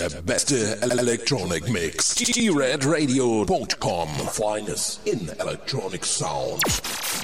[0.00, 2.14] Der beste Electronic Mix.
[2.14, 4.08] DeeRedRadio.com.
[4.32, 6.62] Find us in Electronic Sound.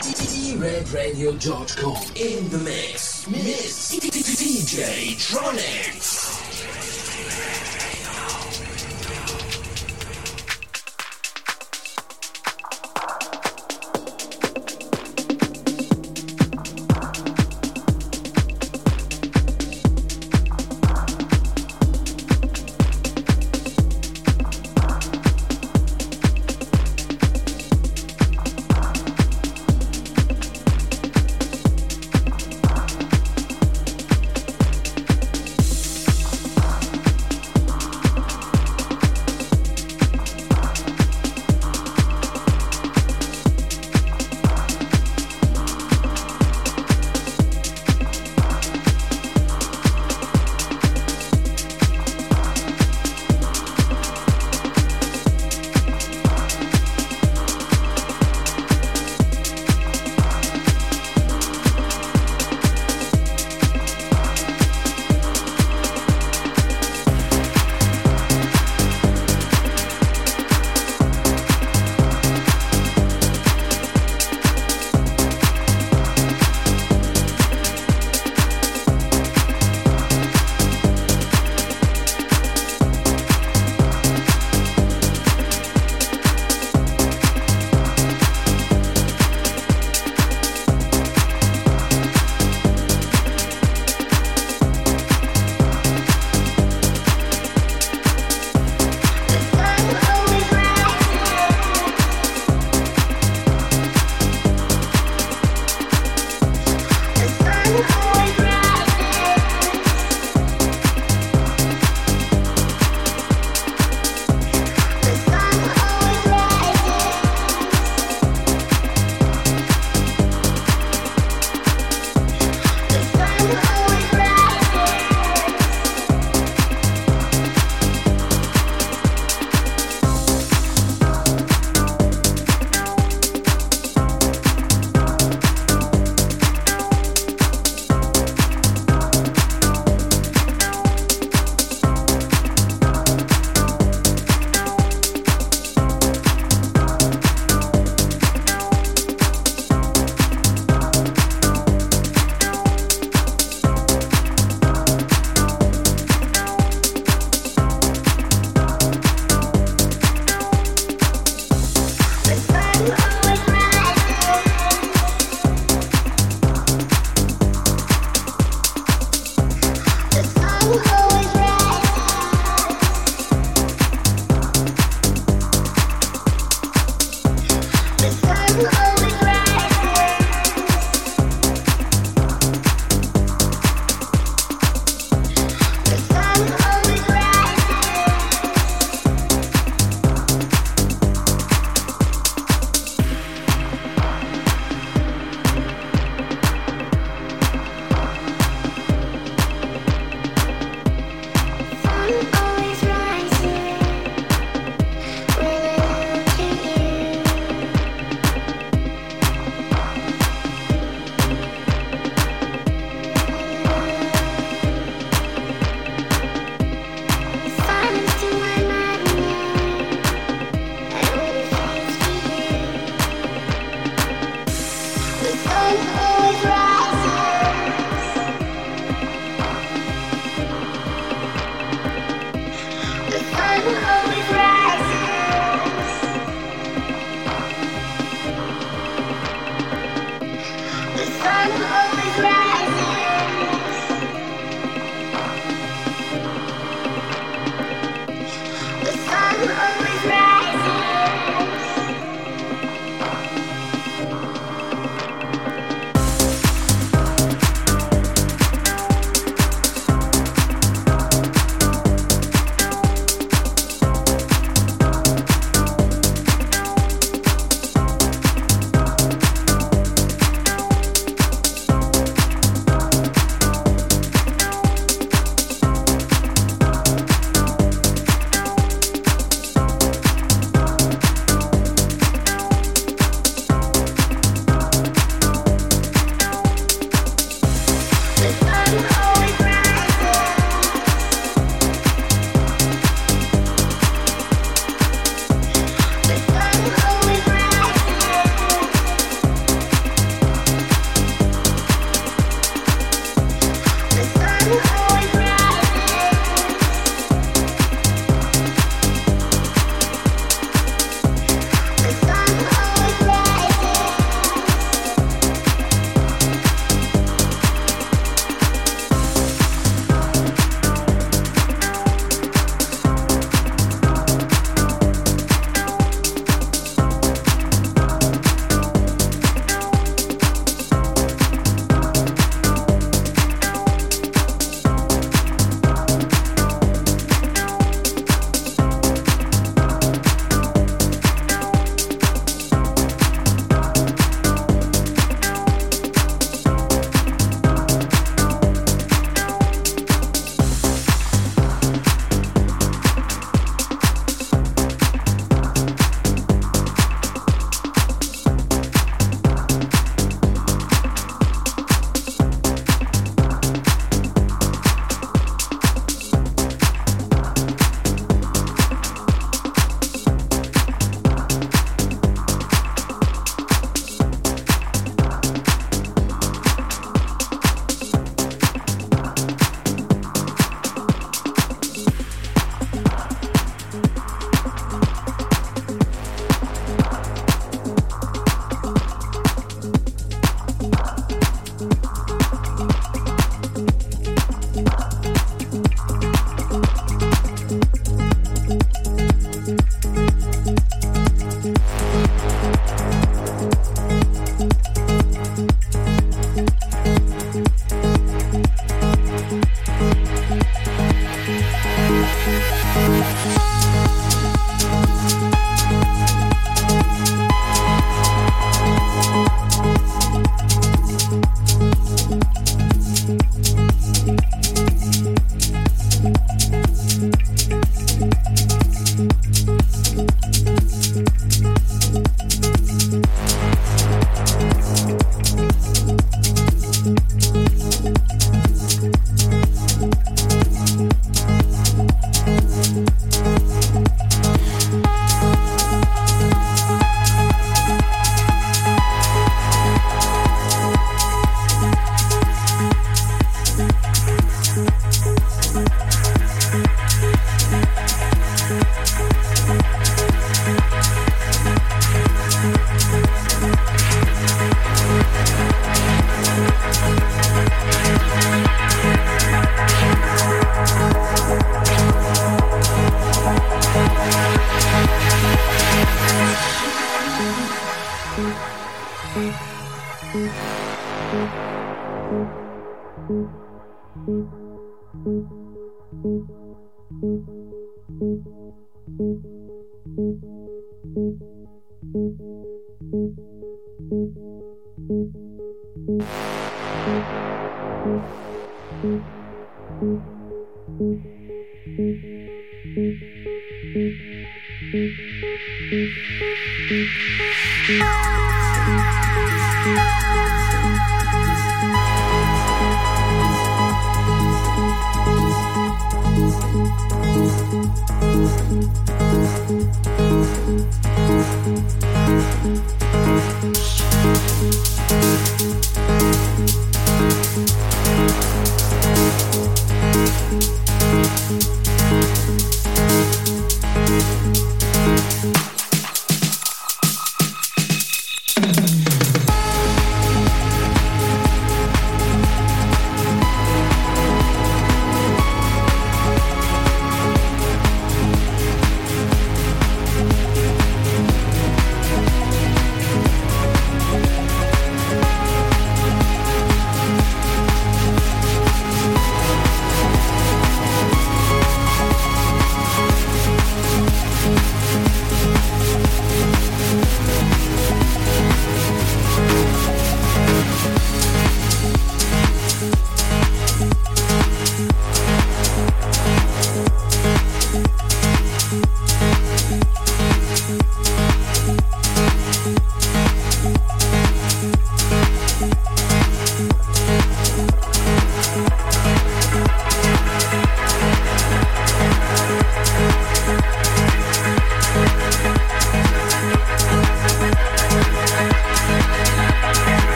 [0.00, 1.96] DeeRedRadio.com.
[2.16, 3.26] In the mix.
[3.28, 6.21] Miss DJ Tronics.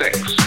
[0.00, 0.39] sex.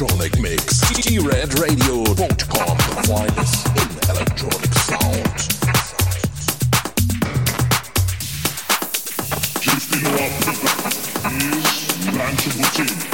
[0.00, 0.80] electronic mix.
[0.80, 5.36] DeeRedRadio.com finest in electronic sound.
[9.60, 10.30] Just in our
[11.36, 13.09] is Rancho